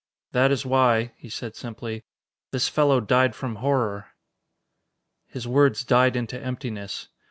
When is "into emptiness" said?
6.15-7.09